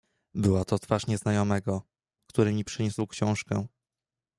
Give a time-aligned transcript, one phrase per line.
[0.35, 1.81] "Była to twarz nieznajomego,
[2.27, 3.67] który mi przyniósł książkę."